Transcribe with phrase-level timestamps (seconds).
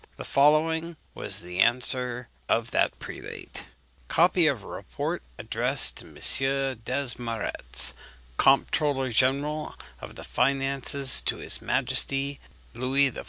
[0.17, 3.65] The following was the answer of that prelate:
[4.07, 6.81] "Copy of a report addressed to M.
[6.83, 7.93] Desmarets,
[8.35, 12.39] Comptroller General of the Finances to His Majesty
[12.73, 13.19] Louis XIV.